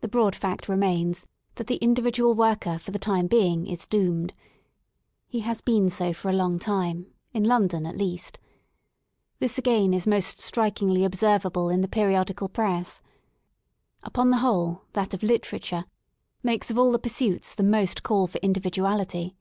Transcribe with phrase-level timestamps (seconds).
[0.00, 4.32] The broad fact remains that the individual worker for the time being is doomed.
[5.28, 8.40] He has been so for a long time, in London at least
[9.38, 13.00] This again is most strikingly observable in the per icxi teal press.
[14.02, 15.84] Upon the whole thai of literature
[16.42, 19.36] makes of all the pursuits the most call for individuality.